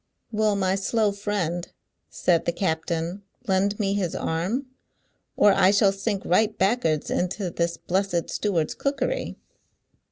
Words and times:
"Will 0.31 0.55
my 0.55 0.73
slow 0.73 1.11
friend," 1.11 1.71
said 2.09 2.45
the 2.45 2.51
captain, 2.51 3.21
"lend 3.45 3.79
me 3.79 3.93
his 3.93 4.15
arm, 4.15 4.65
or 5.37 5.53
I 5.53 5.69
shall 5.69 5.91
sink 5.93 6.25
right 6.25 6.57
back'ards 6.57 7.11
into 7.11 7.51
this 7.51 7.77
blessed 7.77 8.31
steward's 8.31 8.73
cookery? 8.73 9.37